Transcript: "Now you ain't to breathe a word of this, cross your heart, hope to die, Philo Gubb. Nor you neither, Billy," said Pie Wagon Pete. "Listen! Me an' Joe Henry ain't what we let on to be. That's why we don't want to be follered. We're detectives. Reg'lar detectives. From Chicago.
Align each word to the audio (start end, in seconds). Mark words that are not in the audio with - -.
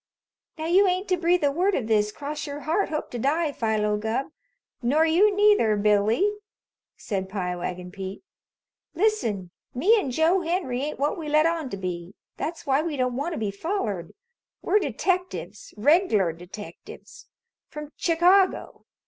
"Now 0.57 0.65
you 0.65 0.87
ain't 0.87 1.07
to 1.09 1.15
breathe 1.17 1.43
a 1.43 1.51
word 1.51 1.75
of 1.75 1.85
this, 1.85 2.11
cross 2.11 2.47
your 2.47 2.61
heart, 2.61 2.89
hope 2.89 3.11
to 3.11 3.19
die, 3.19 3.51
Philo 3.51 3.97
Gubb. 3.97 4.31
Nor 4.81 5.05
you 5.05 5.35
neither, 5.35 5.75
Billy," 5.77 6.27
said 6.97 7.29
Pie 7.29 7.55
Wagon 7.55 7.91
Pete. 7.91 8.23
"Listen! 8.95 9.51
Me 9.75 9.95
an' 9.99 10.09
Joe 10.09 10.41
Henry 10.41 10.81
ain't 10.81 10.97
what 10.97 11.19
we 11.19 11.29
let 11.29 11.45
on 11.45 11.69
to 11.69 11.77
be. 11.77 12.15
That's 12.37 12.65
why 12.65 12.81
we 12.81 12.97
don't 12.97 13.15
want 13.15 13.33
to 13.33 13.37
be 13.39 13.51
follered. 13.51 14.13
We're 14.63 14.79
detectives. 14.79 15.71
Reg'lar 15.77 16.33
detectives. 16.33 17.27
From 17.69 17.91
Chicago. 17.95 18.87